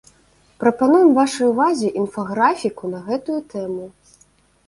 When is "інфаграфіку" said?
2.03-2.83